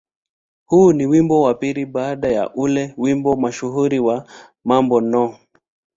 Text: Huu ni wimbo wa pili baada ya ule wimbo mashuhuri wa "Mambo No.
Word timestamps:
Huu 0.65 0.93
ni 0.93 1.05
wimbo 1.07 1.41
wa 1.41 1.53
pili 1.53 1.85
baada 1.85 2.27
ya 2.27 2.53
ule 2.53 2.93
wimbo 2.97 3.35
mashuhuri 3.35 3.99
wa 3.99 4.27
"Mambo 4.65 5.01
No. 5.01 5.37